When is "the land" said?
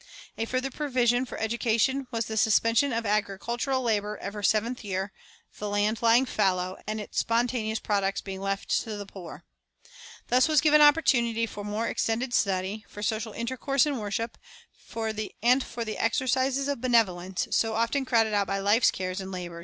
5.59-6.01